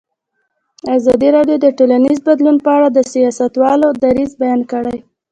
[0.95, 4.97] ازادي راډیو د ټولنیز بدلون په اړه د سیاستوالو دریځ بیان کړی.